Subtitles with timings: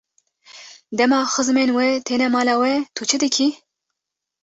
[0.97, 3.47] Dema xizmên we têne mala we, tu çi dikî?